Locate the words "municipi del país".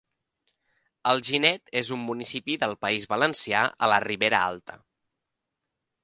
2.05-3.05